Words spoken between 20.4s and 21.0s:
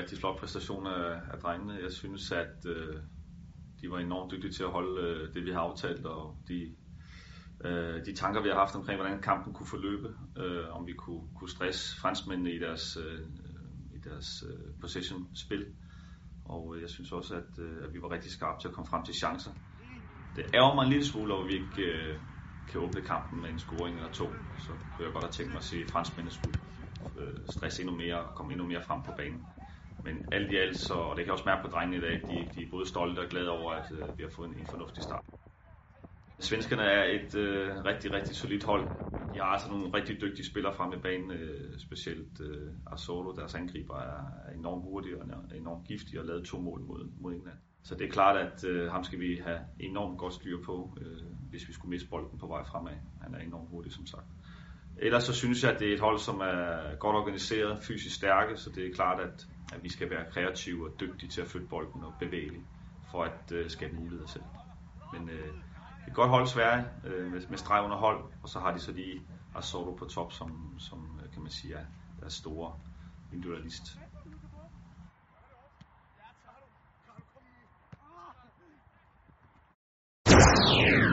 ærger mig en